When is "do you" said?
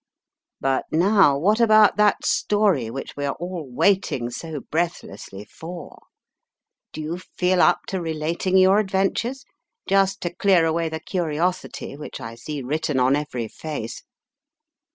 6.91-7.19